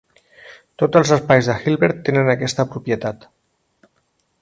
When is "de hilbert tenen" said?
1.51-2.35